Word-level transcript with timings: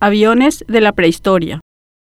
Aviones 0.00 0.64
de 0.68 0.80
la 0.80 0.92
prehistoria 0.92 1.58